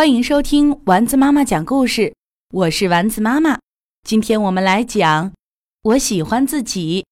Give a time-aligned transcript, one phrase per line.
[0.00, 2.14] 欢迎收听丸子妈妈讲故事，
[2.54, 3.58] 我是丸子妈妈。
[4.02, 5.28] 今天我们来讲
[5.82, 7.04] 《我喜欢自己》，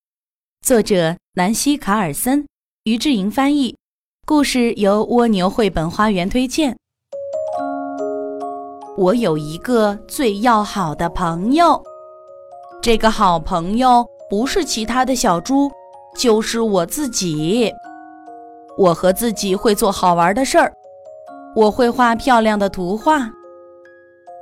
[0.66, 2.46] 作者南希·卡尔森，
[2.84, 3.76] 于志莹翻译。
[4.24, 6.78] 故事由蜗牛绘本花园推荐。
[8.96, 11.84] 我有一个最要好的朋友，
[12.80, 15.70] 这个好朋友不是其他的小猪，
[16.16, 17.70] 就是我自己。
[18.78, 20.72] 我和自己会做好玩的事儿。
[21.56, 23.30] 我会画漂亮的图画，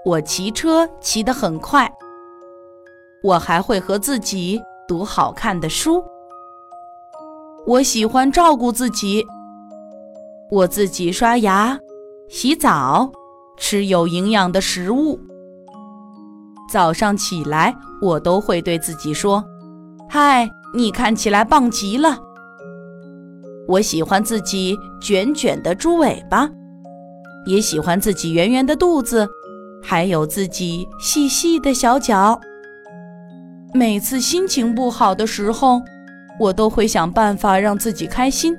[0.05, 1.91] 我骑车骑得很快，
[3.23, 6.05] 我还会和自己读好看的书。
[7.67, 9.25] 我喜欢照顾自己，
[10.51, 11.79] 我自己刷牙、
[12.29, 13.11] 洗澡，
[13.57, 15.19] 吃有营养的食物。
[16.71, 19.43] 早上起来，我都会对自己说
[20.11, 22.19] ：“嗨，你看起来棒极了。”
[23.67, 26.49] 我喜欢自己卷卷的猪尾巴。
[27.47, 29.27] 也喜欢自己圆圆的肚子，
[29.83, 32.39] 还有自己细细的小脚。
[33.73, 35.81] 每次心情不好的时候，
[36.39, 38.57] 我都会想办法让自己开心。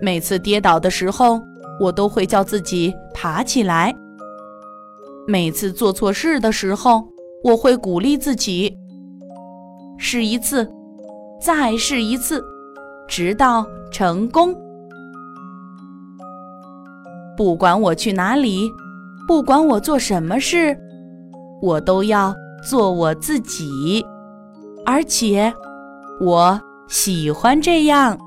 [0.00, 1.40] 每次跌倒的时候，
[1.80, 3.94] 我都会叫自己爬起来。
[5.26, 7.02] 每次做错事的时候，
[7.42, 8.76] 我会鼓励自己
[9.98, 10.70] 试一次，
[11.40, 12.44] 再试一次，
[13.08, 14.54] 直到成功。
[17.36, 18.70] 不管我去哪里，
[19.28, 20.76] 不管我做什么事，
[21.60, 22.34] 我都要
[22.66, 24.04] 做我自己，
[24.86, 25.52] 而且
[26.20, 28.18] 我喜欢这样。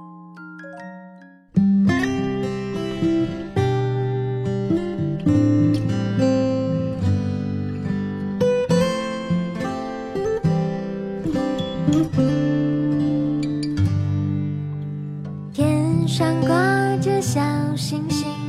[15.52, 17.42] 天上挂着小
[17.76, 18.49] 星星。